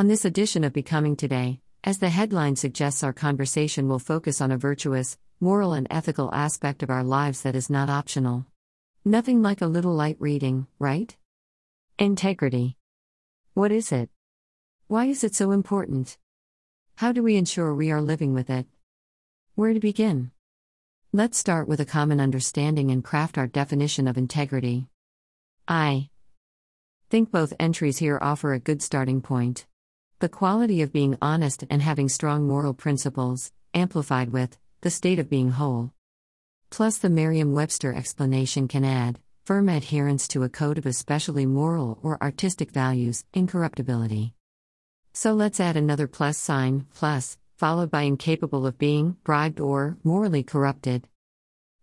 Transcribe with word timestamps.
On 0.00 0.08
this 0.08 0.24
edition 0.24 0.64
of 0.64 0.72
Becoming 0.72 1.14
Today, 1.14 1.60
as 1.84 1.98
the 1.98 2.08
headline 2.08 2.56
suggests, 2.56 3.04
our 3.04 3.12
conversation 3.12 3.86
will 3.86 3.98
focus 3.98 4.40
on 4.40 4.50
a 4.50 4.56
virtuous, 4.56 5.18
moral, 5.40 5.74
and 5.74 5.86
ethical 5.90 6.34
aspect 6.34 6.82
of 6.82 6.88
our 6.88 7.04
lives 7.04 7.42
that 7.42 7.54
is 7.54 7.68
not 7.68 7.90
optional. 7.90 8.46
Nothing 9.04 9.42
like 9.42 9.60
a 9.60 9.66
little 9.66 9.92
light 9.92 10.16
reading, 10.18 10.66
right? 10.78 11.14
Integrity. 11.98 12.78
What 13.52 13.72
is 13.72 13.92
it? 13.92 14.08
Why 14.88 15.04
is 15.04 15.22
it 15.22 15.34
so 15.34 15.50
important? 15.50 16.16
How 16.96 17.12
do 17.12 17.22
we 17.22 17.36
ensure 17.36 17.74
we 17.74 17.90
are 17.90 18.00
living 18.00 18.32
with 18.32 18.48
it? 18.48 18.64
Where 19.54 19.74
to 19.74 19.80
begin? 19.80 20.30
Let's 21.12 21.36
start 21.36 21.68
with 21.68 21.78
a 21.78 21.84
common 21.84 22.20
understanding 22.20 22.90
and 22.90 23.04
craft 23.04 23.36
our 23.36 23.46
definition 23.46 24.08
of 24.08 24.16
integrity. 24.16 24.86
I 25.68 26.08
think 27.10 27.30
both 27.30 27.52
entries 27.60 27.98
here 27.98 28.18
offer 28.22 28.54
a 28.54 28.58
good 28.58 28.80
starting 28.80 29.20
point. 29.20 29.66
The 30.20 30.28
quality 30.28 30.82
of 30.82 30.92
being 30.92 31.16
honest 31.22 31.64
and 31.70 31.80
having 31.80 32.10
strong 32.10 32.46
moral 32.46 32.74
principles, 32.74 33.52
amplified 33.72 34.34
with 34.34 34.58
the 34.82 34.90
state 34.90 35.18
of 35.18 35.30
being 35.30 35.52
whole. 35.52 35.94
Plus, 36.68 36.98
the 36.98 37.08
Merriam 37.08 37.54
Webster 37.54 37.94
explanation 37.94 38.68
can 38.68 38.84
add 38.84 39.18
firm 39.44 39.70
adherence 39.70 40.28
to 40.28 40.42
a 40.42 40.50
code 40.50 40.76
of 40.76 40.84
especially 40.84 41.46
moral 41.46 41.98
or 42.02 42.22
artistic 42.22 42.70
values, 42.70 43.24
incorruptibility. 43.32 44.34
So 45.14 45.32
let's 45.32 45.58
add 45.58 45.78
another 45.78 46.06
plus 46.06 46.36
sign, 46.36 46.84
plus, 46.92 47.38
followed 47.56 47.90
by 47.90 48.02
incapable 48.02 48.66
of 48.66 48.76
being 48.76 49.16
bribed 49.24 49.58
or 49.58 49.96
morally 50.04 50.42
corrupted. 50.42 51.08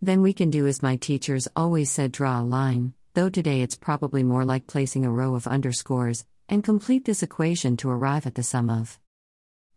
Then 0.00 0.22
we 0.22 0.32
can 0.32 0.48
do 0.48 0.66
as 0.66 0.82
my 0.82 0.96
teachers 0.96 1.48
always 1.54 1.90
said 1.90 2.12
draw 2.12 2.40
a 2.40 2.42
line, 2.42 2.94
though 3.12 3.28
today 3.28 3.60
it's 3.60 3.76
probably 3.76 4.22
more 4.22 4.46
like 4.46 4.66
placing 4.66 5.04
a 5.04 5.12
row 5.12 5.34
of 5.34 5.46
underscores, 5.46 6.24
and 6.52 6.62
complete 6.62 7.06
this 7.06 7.22
equation 7.22 7.78
to 7.78 7.88
arrive 7.88 8.26
at 8.26 8.34
the 8.34 8.42
sum 8.42 8.68
of. 8.68 9.00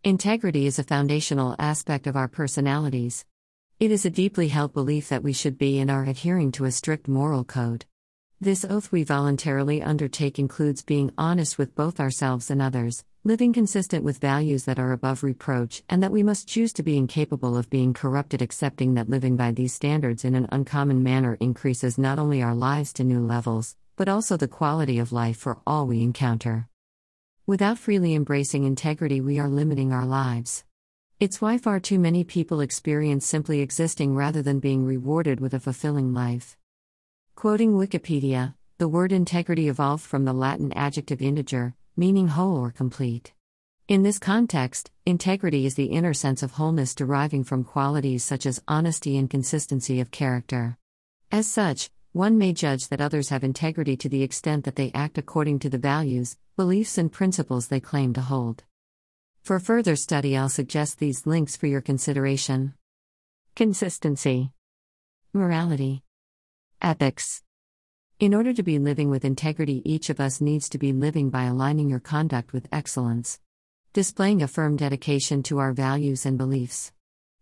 Integrity 0.04 0.66
is 0.66 0.78
a 0.78 0.84
foundational 0.84 1.56
aspect 1.58 2.06
of 2.06 2.16
our 2.16 2.28
personalities. 2.28 3.24
It 3.80 3.90
is 3.90 4.04
a 4.04 4.10
deeply 4.10 4.48
held 4.48 4.74
belief 4.74 5.08
that 5.08 5.22
we 5.22 5.32
should 5.32 5.56
be 5.56 5.78
and 5.78 5.90
are 5.90 6.04
adhering 6.04 6.52
to 6.52 6.66
a 6.66 6.70
strict 6.70 7.08
moral 7.08 7.44
code. 7.44 7.86
This 8.42 8.62
oath 8.62 8.92
we 8.92 9.04
voluntarily 9.04 9.82
undertake 9.82 10.38
includes 10.38 10.82
being 10.82 11.12
honest 11.16 11.56
with 11.56 11.74
both 11.74 11.98
ourselves 11.98 12.50
and 12.50 12.60
others, 12.60 13.04
living 13.24 13.54
consistent 13.54 14.04
with 14.04 14.18
values 14.18 14.66
that 14.66 14.78
are 14.78 14.92
above 14.92 15.22
reproach, 15.22 15.82
and 15.88 16.02
that 16.02 16.12
we 16.12 16.22
must 16.22 16.46
choose 16.46 16.74
to 16.74 16.82
be 16.82 16.98
incapable 16.98 17.56
of 17.56 17.70
being 17.70 17.94
corrupted, 17.94 18.42
accepting 18.42 18.92
that 18.92 19.08
living 19.08 19.34
by 19.34 19.50
these 19.50 19.72
standards 19.72 20.26
in 20.26 20.34
an 20.34 20.46
uncommon 20.52 21.02
manner 21.02 21.38
increases 21.40 21.96
not 21.96 22.18
only 22.18 22.42
our 22.42 22.54
lives 22.54 22.92
to 22.92 23.02
new 23.02 23.20
levels, 23.20 23.76
but 23.96 24.08
also 24.08 24.36
the 24.36 24.46
quality 24.46 24.98
of 24.98 25.10
life 25.10 25.38
for 25.38 25.58
all 25.66 25.86
we 25.86 26.02
encounter. 26.02 26.68
Without 27.48 27.78
freely 27.78 28.12
embracing 28.16 28.64
integrity, 28.64 29.20
we 29.20 29.38
are 29.38 29.48
limiting 29.48 29.92
our 29.92 30.04
lives. 30.04 30.64
It's 31.20 31.40
why 31.40 31.58
far 31.58 31.78
too 31.78 31.96
many 31.96 32.24
people 32.24 32.60
experience 32.60 33.24
simply 33.24 33.60
existing 33.60 34.16
rather 34.16 34.42
than 34.42 34.58
being 34.58 34.84
rewarded 34.84 35.38
with 35.38 35.54
a 35.54 35.60
fulfilling 35.60 36.12
life. 36.12 36.56
Quoting 37.36 37.74
Wikipedia, 37.74 38.54
the 38.78 38.88
word 38.88 39.12
integrity 39.12 39.68
evolved 39.68 40.02
from 40.02 40.24
the 40.24 40.32
Latin 40.32 40.72
adjective 40.72 41.22
integer, 41.22 41.76
meaning 41.96 42.26
whole 42.26 42.56
or 42.56 42.72
complete. 42.72 43.32
In 43.86 44.02
this 44.02 44.18
context, 44.18 44.90
integrity 45.04 45.66
is 45.66 45.76
the 45.76 45.84
inner 45.84 46.14
sense 46.14 46.42
of 46.42 46.50
wholeness 46.50 46.96
deriving 46.96 47.44
from 47.44 47.62
qualities 47.62 48.24
such 48.24 48.44
as 48.44 48.60
honesty 48.66 49.16
and 49.16 49.30
consistency 49.30 50.00
of 50.00 50.10
character. 50.10 50.78
As 51.30 51.46
such, 51.46 51.90
one 52.10 52.38
may 52.38 52.52
judge 52.52 52.88
that 52.88 53.00
others 53.00 53.28
have 53.28 53.44
integrity 53.44 53.96
to 53.98 54.08
the 54.08 54.24
extent 54.24 54.64
that 54.64 54.74
they 54.74 54.90
act 54.94 55.16
according 55.16 55.60
to 55.60 55.70
the 55.70 55.78
values, 55.78 56.36
beliefs, 56.56 56.98
and 56.98 57.12
principles 57.12 57.68
they 57.68 57.80
claim 57.80 58.12
to 58.14 58.20
hold. 58.20 58.64
For 59.42 59.60
further 59.60 59.94
study, 59.94 60.36
I'll 60.36 60.48
suggest 60.48 60.98
these 60.98 61.26
links 61.26 61.54
for 61.56 61.66
your 61.66 61.80
consideration. 61.80 62.74
Consistency, 63.54 64.52
Morality, 65.32 66.02
Ethics. 66.82 67.42
In 68.18 68.34
order 68.34 68.52
to 68.52 68.62
be 68.62 68.78
living 68.78 69.10
with 69.10 69.24
integrity, 69.24 69.82
each 69.84 70.10
of 70.10 70.18
us 70.18 70.40
needs 70.40 70.68
to 70.70 70.78
be 70.78 70.92
living 70.92 71.30
by 71.30 71.44
aligning 71.44 71.88
your 71.88 72.00
conduct 72.00 72.52
with 72.52 72.68
excellence, 72.72 73.38
displaying 73.92 74.42
a 74.42 74.48
firm 74.48 74.76
dedication 74.76 75.42
to 75.44 75.58
our 75.58 75.72
values 75.72 76.26
and 76.26 76.38
beliefs 76.38 76.92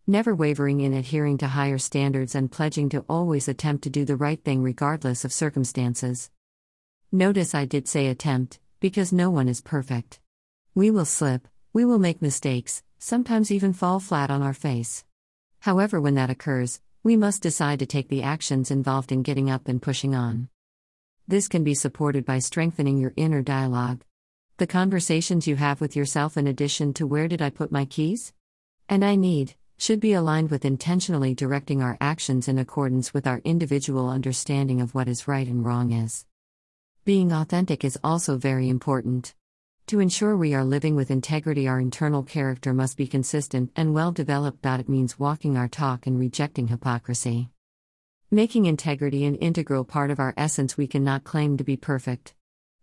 never 0.07 0.35
wavering 0.35 0.81
in 0.81 0.93
adhering 0.93 1.39
to 1.39 1.49
higher 1.49 1.79
standards 1.79 2.35
and 2.35 2.53
pledging 2.53 2.91
to 2.91 3.05
always 3.09 3.49
attempt 3.49 3.83
to 3.83 3.89
do 3.91 4.05
the 4.05 4.17
right 4.17 4.45
thing 4.45 4.63
regardless 4.63 5.25
of 5.25 5.33
circumstances. 5.33 6.31
Notice 7.11 7.55
I 7.55 7.65
did 7.65 7.89
say 7.89 8.09
attempt, 8.09 8.59
because 8.85 9.15
no 9.15 9.31
one 9.31 9.49
is 9.49 9.63
perfect. 9.63 10.21
We 10.75 10.91
will 10.91 11.07
slip, 11.07 11.49
we 11.73 11.87
will 11.87 11.99
make 11.99 12.21
mistakes, 12.21 12.83
sometimes 12.99 13.51
even 13.51 13.73
fall 13.73 13.99
flat 13.99 14.31
on 14.31 14.43
our 14.43 14.53
face. 14.53 15.07
However, 15.61 16.03
when 16.03 16.17
that 16.17 16.29
occurs, 16.29 16.83
we 17.03 17.17
must 17.17 17.43
decide 17.43 17.79
to 17.79 17.87
take 17.87 18.11
the 18.11 18.23
actions 18.23 18.71
involved 18.71 19.11
in 19.11 19.23
getting 19.23 19.49
up 19.51 19.69
and 19.69 19.81
pushing 19.81 20.15
on. 20.15 20.51
This 21.27 21.49
can 21.49 21.65
be 21.65 21.75
supported 21.75 22.27
by 22.27 22.41
strengthening 22.41 22.99
your 22.99 23.15
inner 23.17 23.41
dialogue. 23.41 24.05
The 24.59 24.67
conversations 24.67 25.49
you 25.49 25.57
have 25.57 25.81
with 25.81 25.97
yourself, 25.97 26.37
in 26.37 26.47
addition 26.47 26.93
to 26.93 27.07
where 27.07 27.27
did 27.27 27.41
I 27.41 27.49
put 27.49 27.73
my 27.73 27.87
keys? 27.87 28.35
And 28.87 29.03
I 29.03 29.17
need, 29.17 29.55
should 29.79 29.99
be 29.99 30.13
aligned 30.13 30.51
with 30.51 30.67
intentionally 30.67 31.35
directing 31.35 31.81
our 31.81 31.97
actions 32.03 32.49
in 32.49 32.59
accordance 32.59 33.15
with 33.15 33.27
our 33.27 33.41
individual 33.45 34.11
understanding 34.11 34.83
of 34.83 34.95
what 34.95 35.09
is 35.09 35.27
right 35.27 35.49
and 35.49 35.65
wrong 35.65 35.91
is. 35.91 36.27
Being 37.05 37.33
authentic 37.33 37.85
is 37.85 37.99
also 38.03 38.39
very 38.39 38.71
important. 38.71 39.35
To 39.89 40.01
ensure 40.01 40.35
we 40.39 40.55
are 40.55 40.65
living 40.65 40.97
with 40.97 41.11
integrity, 41.11 41.69
our 41.69 41.79
internal 41.79 42.23
character 42.23 42.73
must 42.73 42.97
be 42.97 43.07
consistent 43.07 43.71
and 43.77 43.93
well 43.93 44.11
developed. 44.11 44.65
It 44.65 44.89
means 44.89 45.19
walking 45.19 45.59
our 45.59 45.69
talk 45.69 46.07
and 46.07 46.19
rejecting 46.19 46.69
hypocrisy. 46.69 47.51
Making 48.31 48.65
integrity 48.65 49.27
an 49.27 49.35
integral 49.35 49.85
part 49.85 50.11
of 50.11 50.19
our 50.19 50.33
essence, 50.39 50.79
we 50.79 50.87
cannot 50.87 51.25
claim 51.25 51.59
to 51.59 51.65
be 51.65 51.77
perfect. 51.77 52.33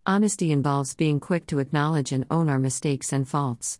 Honesty 0.06 0.52
involves 0.52 0.94
being 0.94 1.20
quick 1.20 1.48
to 1.48 1.58
acknowledge 1.58 2.12
and 2.12 2.28
own 2.30 2.48
our 2.48 2.60
mistakes 2.60 3.12
and 3.12 3.28
faults. 3.28 3.80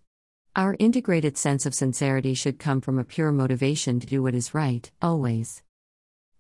Our 0.56 0.76
integrated 0.80 1.38
sense 1.38 1.68
of 1.68 1.76
sincerity 1.76 2.34
should 2.34 2.58
come 2.58 2.82
from 2.82 2.98
a 2.98 3.04
pure 3.04 3.32
motivation 3.32 4.00
to 4.00 4.08
do 4.08 4.24
what 4.24 4.34
is 4.34 4.56
right, 4.56 4.90
always. 5.04 5.62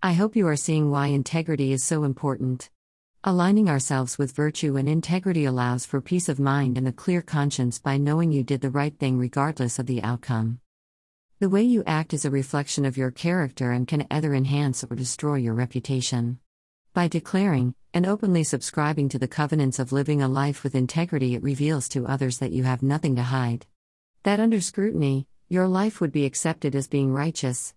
I 0.01 0.13
hope 0.13 0.35
you 0.35 0.47
are 0.47 0.55
seeing 0.55 0.89
why 0.89 1.07
integrity 1.07 1.71
is 1.71 1.83
so 1.83 2.03
important. 2.03 2.71
Aligning 3.23 3.69
ourselves 3.69 4.17
with 4.17 4.31
virtue 4.31 4.77
and 4.77 4.89
integrity 4.89 5.45
allows 5.45 5.85
for 5.85 6.01
peace 6.01 6.27
of 6.27 6.39
mind 6.39 6.75
and 6.75 6.87
a 6.87 6.91
clear 6.91 7.21
conscience 7.21 7.77
by 7.77 7.97
knowing 7.97 8.31
you 8.31 8.43
did 8.43 8.61
the 8.61 8.71
right 8.71 8.97
thing 8.97 9.19
regardless 9.19 9.77
of 9.77 9.85
the 9.85 10.01
outcome. 10.01 10.59
The 11.39 11.47
way 11.47 11.61
you 11.61 11.83
act 11.85 12.15
is 12.15 12.25
a 12.25 12.31
reflection 12.31 12.83
of 12.83 12.97
your 12.97 13.11
character 13.11 13.71
and 13.71 13.87
can 13.87 14.07
either 14.09 14.33
enhance 14.33 14.83
or 14.83 14.95
destroy 14.95 15.35
your 15.35 15.53
reputation. 15.53 16.39
By 16.95 17.07
declaring 17.07 17.75
and 17.93 18.07
openly 18.07 18.43
subscribing 18.43 19.09
to 19.09 19.19
the 19.19 19.27
covenants 19.27 19.77
of 19.77 19.91
living 19.91 20.23
a 20.23 20.27
life 20.27 20.63
with 20.63 20.73
integrity, 20.73 21.35
it 21.35 21.43
reveals 21.43 21.87
to 21.89 22.07
others 22.07 22.39
that 22.39 22.51
you 22.51 22.63
have 22.63 22.81
nothing 22.81 23.15
to 23.17 23.23
hide 23.23 23.67
that 24.23 24.39
under 24.39 24.61
scrutiny, 24.61 25.27
your 25.47 25.67
life 25.67 26.01
would 26.01 26.11
be 26.11 26.25
accepted 26.25 26.75
as 26.75 26.87
being 26.87 27.13
righteous. 27.13 27.75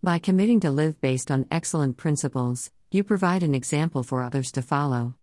By 0.00 0.20
committing 0.20 0.60
to 0.60 0.70
live 0.70 1.00
based 1.00 1.28
on 1.32 1.46
excellent 1.50 1.96
principles, 1.96 2.70
you 2.92 3.04
provide 3.04 3.44
an 3.44 3.54
example 3.54 4.02
for 4.02 4.20
others 4.20 4.50
to 4.50 4.62
follow. 4.62 5.14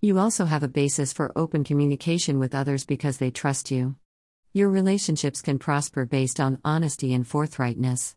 You 0.00 0.18
also 0.18 0.46
have 0.46 0.62
a 0.62 0.68
basis 0.68 1.12
for 1.12 1.32
open 1.36 1.64
communication 1.64 2.38
with 2.38 2.54
others 2.54 2.86
because 2.86 3.18
they 3.18 3.30
trust 3.30 3.70
you. 3.70 3.96
Your 4.54 4.70
relationships 4.70 5.42
can 5.42 5.58
prosper 5.58 6.06
based 6.06 6.40
on 6.40 6.58
honesty 6.64 7.12
and 7.12 7.28
forthrightness. 7.28 8.14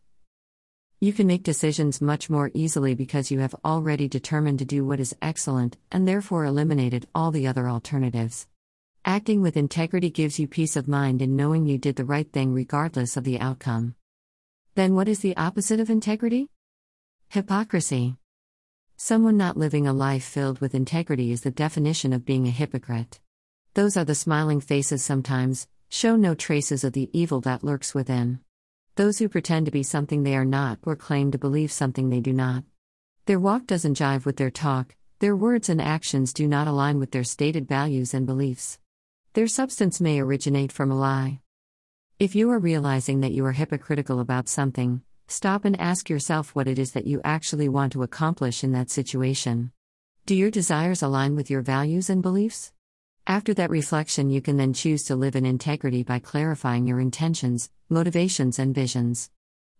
You 1.00 1.12
can 1.12 1.26
make 1.26 1.42
decisions 1.42 2.00
much 2.00 2.30
more 2.30 2.50
easily 2.54 2.94
because 2.94 3.30
you 3.30 3.40
have 3.40 3.54
already 3.62 4.08
determined 4.08 4.60
to 4.60 4.64
do 4.64 4.86
what 4.86 5.00
is 5.00 5.14
excellent 5.20 5.76
and 5.92 6.08
therefore 6.08 6.46
eliminated 6.46 7.06
all 7.14 7.30
the 7.30 7.46
other 7.46 7.68
alternatives. 7.68 8.48
Acting 9.04 9.42
with 9.42 9.58
integrity 9.58 10.08
gives 10.08 10.38
you 10.38 10.48
peace 10.48 10.76
of 10.76 10.88
mind 10.88 11.20
in 11.20 11.36
knowing 11.36 11.66
you 11.66 11.76
did 11.76 11.96
the 11.96 12.06
right 12.06 12.32
thing 12.32 12.54
regardless 12.54 13.18
of 13.18 13.24
the 13.24 13.38
outcome. 13.38 13.96
Then, 14.76 14.94
what 14.94 15.08
is 15.08 15.18
the 15.18 15.36
opposite 15.36 15.78
of 15.78 15.90
integrity? 15.90 16.48
Hypocrisy. 17.28 18.16
Someone 18.96 19.36
not 19.36 19.56
living 19.56 19.88
a 19.88 19.92
life 19.92 20.24
filled 20.24 20.60
with 20.60 20.74
integrity 20.74 21.32
is 21.32 21.42
the 21.42 21.50
definition 21.50 22.12
of 22.12 22.24
being 22.24 22.46
a 22.46 22.50
hypocrite. 22.50 23.18
Those 23.74 23.96
are 23.96 24.04
the 24.04 24.14
smiling 24.14 24.60
faces 24.60 25.02
sometimes, 25.02 25.66
show 25.88 26.14
no 26.14 26.34
traces 26.34 26.84
of 26.84 26.92
the 26.92 27.10
evil 27.12 27.40
that 27.40 27.64
lurks 27.64 27.92
within. 27.92 28.38
Those 28.94 29.18
who 29.18 29.28
pretend 29.28 29.66
to 29.66 29.72
be 29.72 29.82
something 29.82 30.22
they 30.22 30.36
are 30.36 30.44
not 30.44 30.78
or 30.84 30.94
claim 30.94 31.32
to 31.32 31.38
believe 31.38 31.72
something 31.72 32.08
they 32.08 32.20
do 32.20 32.32
not. 32.32 32.62
Their 33.26 33.40
walk 33.40 33.66
doesn't 33.66 33.98
jive 33.98 34.24
with 34.24 34.36
their 34.36 34.50
talk, 34.50 34.94
their 35.18 35.34
words 35.34 35.68
and 35.68 35.82
actions 35.82 36.32
do 36.32 36.46
not 36.46 36.68
align 36.68 37.00
with 37.00 37.10
their 37.10 37.24
stated 37.24 37.66
values 37.66 38.14
and 38.14 38.26
beliefs. 38.26 38.78
Their 39.32 39.48
substance 39.48 40.00
may 40.00 40.20
originate 40.20 40.70
from 40.70 40.92
a 40.92 40.96
lie. 40.96 41.40
If 42.20 42.36
you 42.36 42.48
are 42.52 42.60
realizing 42.60 43.20
that 43.20 43.32
you 43.32 43.44
are 43.44 43.52
hypocritical 43.52 44.20
about 44.20 44.48
something, 44.48 45.02
stop 45.26 45.64
and 45.64 45.78
ask 45.80 46.10
yourself 46.10 46.54
what 46.54 46.68
it 46.68 46.78
is 46.78 46.92
that 46.92 47.06
you 47.06 47.20
actually 47.24 47.68
want 47.68 47.92
to 47.92 48.02
accomplish 48.02 48.62
in 48.62 48.72
that 48.72 48.90
situation. 48.90 49.72
Do 50.26 50.34
your 50.34 50.50
desires 50.50 51.02
align 51.02 51.36
with 51.36 51.50
your 51.50 51.62
values 51.62 52.08
and 52.08 52.22
beliefs? 52.22 52.72
After 53.26 53.54
that 53.54 53.70
reflection, 53.70 54.30
you 54.30 54.42
can 54.42 54.56
then 54.56 54.72
choose 54.72 55.04
to 55.04 55.16
live 55.16 55.36
in 55.36 55.46
integrity 55.46 56.02
by 56.02 56.18
clarifying 56.18 56.86
your 56.86 57.00
intentions, 57.00 57.70
motivations, 57.88 58.58
and 58.58 58.74
visions. 58.74 59.30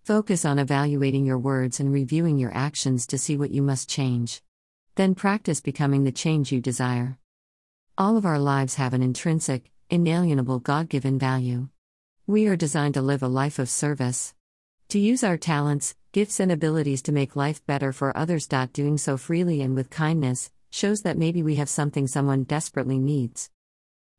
Focus 0.03 0.45
on 0.45 0.59
evaluating 0.59 1.27
your 1.27 1.39
words 1.39 1.81
and 1.81 1.93
reviewing 1.93 2.39
your 2.39 2.55
actions 2.55 3.07
to 3.07 3.19
see 3.19 3.37
what 3.37 3.51
you 3.51 3.63
must 3.63 3.89
change. 3.89 4.43
Then 4.95 5.15
practice 5.15 5.61
becoming 5.61 6.05
the 6.05 6.13
change 6.13 6.53
you 6.53 6.61
desire. 6.61 7.19
All 7.97 8.17
of 8.17 8.27
our 8.27 8.39
lives 8.39 8.77
have 8.77 8.95
an 8.95 9.03
intrinsic, 9.03 9.71
inalienable 9.91 10.59
God 10.59 10.89
given 10.89 11.19
value. 11.19 11.69
We 12.27 12.47
are 12.47 12.57
designed 12.57 12.95
to 12.95 13.03
live 13.03 13.23
a 13.23 13.29
life 13.29 13.59
of 13.59 13.69
service. 13.69 14.35
To 14.89 14.99
use 14.99 15.25
our 15.25 15.37
talents, 15.37 15.95
gifts, 16.13 16.39
and 16.41 16.53
abilities 16.53 17.03
to 17.03 17.13
make 17.13 17.37
life 17.37 17.65
better 17.67 17.93
for 17.93 18.17
others. 18.17 18.47
Doing 18.73 18.99
so 18.99 19.17
freely 19.17 19.61
and 19.63 19.75
with 19.75 19.91
kindness 19.91 20.51
shows 20.71 21.03
that 21.03 21.19
maybe 21.19 21.43
we 21.43 21.57
have 21.57 21.69
something 21.69 22.07
someone 22.07 22.45
desperately 22.45 22.99
needs. 22.99 23.51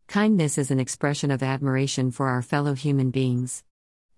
Kindness 0.08 0.58
is 0.58 0.72
an 0.72 0.80
expression 0.80 1.32
of 1.32 1.42
admiration 1.42 2.12
for 2.12 2.28
our 2.28 2.42
fellow 2.42 2.74
human 2.74 3.12
beings. 3.12 3.64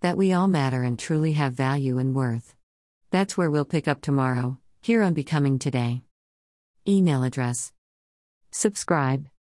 That 0.02 0.18
we 0.18 0.34
all 0.34 0.48
matter 0.48 0.84
and 0.84 0.98
truly 0.98 1.34
have 1.34 1.54
value 1.54 1.98
and 1.98 2.14
worth. 2.16 2.56
That's 3.10 3.38
where 3.38 3.50
we'll 3.50 3.66
pick 3.66 3.88
up 3.88 4.02
tomorrow, 4.02 4.58
here 4.82 5.02
on 5.02 5.14
Becoming 5.14 5.60
Today. 5.60 6.02
Email 6.88 7.24
address. 7.24 7.72
Subscribe. 8.52 9.28